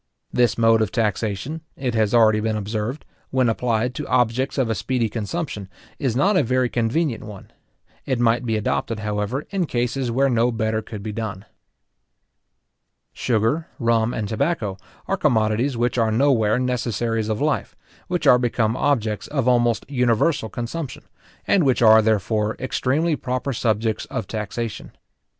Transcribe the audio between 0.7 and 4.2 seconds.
of taxation, it has already been observed, when applied to